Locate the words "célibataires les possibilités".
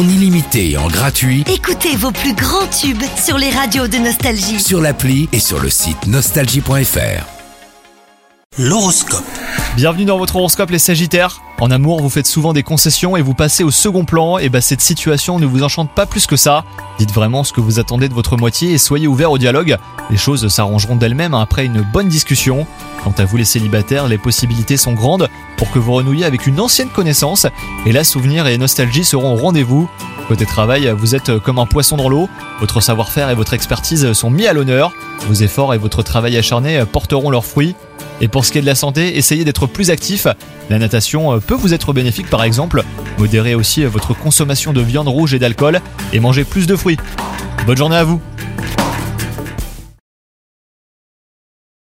23.44-24.76